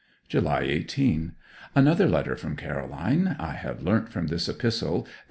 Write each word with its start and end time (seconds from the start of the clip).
July 0.27 0.61
18. 0.61 1.33
Another 1.75 2.07
letter 2.07 2.35
from 2.35 2.55
Caroline. 2.55 3.35
I 3.37 3.51
have 3.53 3.83
learnt 3.83 4.09
from 4.09 4.25
this 4.29 4.49
epistle, 4.49 5.03
that 5.03 5.07
M. 5.09 5.13